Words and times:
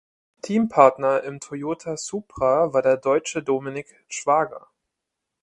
Teampartner 0.41 1.21
im 1.21 1.39
Toyota 1.39 1.95
Supra 1.95 2.73
war 2.73 2.81
der 2.81 2.97
deutsche 2.97 3.43
Dominik 3.43 4.03
Schwager. 4.09 4.65